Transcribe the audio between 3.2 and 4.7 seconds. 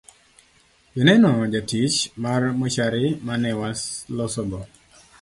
mane walosogo